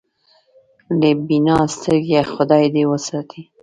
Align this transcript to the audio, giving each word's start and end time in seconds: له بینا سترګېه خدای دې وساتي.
له 0.99 1.09
بینا 1.27 1.57
سترګېه 1.73 2.21
خدای 2.33 2.65
دې 2.73 2.83
وساتي. 2.91 3.41